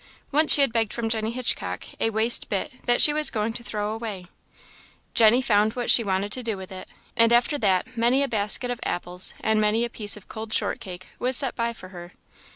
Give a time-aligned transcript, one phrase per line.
[0.31, 3.61] Once she had begged from Jenny Hitchcook a waste bit that she was going to
[3.63, 4.25] throw away;
[5.13, 8.71] Jenny found what she wanted to do with it, and after that, many a basket
[8.71, 12.13] of apples and many a piece of cold short cake was set by for her.